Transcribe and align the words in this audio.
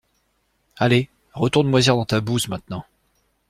Allez, 0.77 1.09
retourne 1.35 1.67
moisir 1.69 1.95
dans 1.95 2.05
ta 2.05 2.21
bouse 2.21 2.47
maintenant. 2.47 2.83